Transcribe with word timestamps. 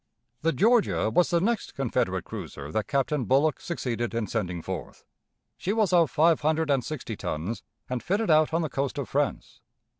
The 0.41 0.51
Georgia 0.51 1.11
was 1.11 1.29
the 1.29 1.39
next 1.39 1.75
Confederate 1.75 2.25
cruiser 2.25 2.71
that 2.71 2.87
Captain 2.87 3.23
Bullock 3.25 3.59
succeeded 3.61 4.15
in 4.15 4.25
sending 4.25 4.63
forth. 4.63 5.03
She 5.59 5.73
was 5.73 5.93
of 5.93 6.09
five 6.09 6.41
hundred 6.41 6.71
and 6.71 6.83
sixty 6.83 7.15
tons, 7.15 7.61
and 7.87 8.01
fitted 8.01 8.31
out 8.31 8.51
on 8.51 8.63
the 8.63 8.67
coast 8.71 8.97
of 8.97 9.07
France. 9.07 9.61